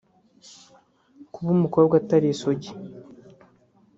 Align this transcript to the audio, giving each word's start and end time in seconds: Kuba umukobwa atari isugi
Kuba 1.33 1.49
umukobwa 1.57 1.93
atari 2.01 2.27
isugi 2.33 2.71